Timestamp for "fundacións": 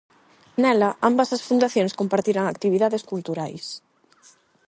1.49-1.97